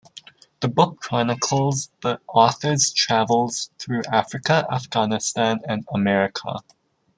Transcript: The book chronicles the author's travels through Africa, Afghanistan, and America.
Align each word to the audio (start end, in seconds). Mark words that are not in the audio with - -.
The 0.61 0.67
book 0.67 0.99
chronicles 0.99 1.91
the 2.01 2.19
author's 2.27 2.89
travels 2.89 3.69
through 3.77 4.01
Africa, 4.11 4.65
Afghanistan, 4.71 5.59
and 5.67 5.85
America. 5.93 6.61